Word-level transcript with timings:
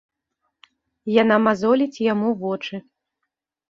Яна 1.21 1.39
мазоліць 1.45 2.03
яму 2.11 2.29
вочы. 2.45 2.85